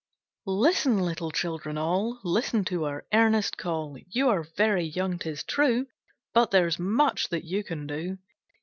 Listen, 0.47 0.97
little 0.97 1.29
children, 1.29 1.77
all, 1.77 2.19
Listen 2.23 2.65
to 2.65 2.85
our 2.85 3.05
earnest 3.13 3.55
call: 3.55 3.95
You 4.09 4.29
are 4.29 4.41
very 4.57 4.83
young, 4.85 5.19
'tis 5.19 5.43
true, 5.43 5.85
But 6.33 6.49
there's 6.49 6.79
much 6.79 7.29
that 7.29 7.43
you 7.43 7.63
can 7.63 7.85
do. 7.85 8.17